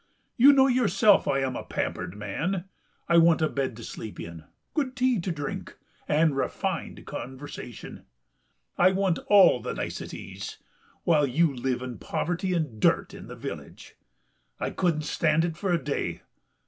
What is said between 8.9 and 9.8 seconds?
want all the